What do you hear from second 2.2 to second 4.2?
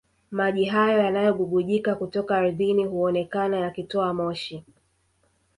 ardhini huonekana yakitoa